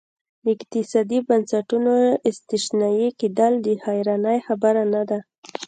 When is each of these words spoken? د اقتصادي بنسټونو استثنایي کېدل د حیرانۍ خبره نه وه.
د 0.43 0.45
اقتصادي 0.55 1.19
بنسټونو 1.27 1.93
استثنایي 2.29 3.09
کېدل 3.19 3.53
د 3.65 3.67
حیرانۍ 3.85 4.37
خبره 4.47 4.83
نه 4.93 5.01
وه. 5.07 5.19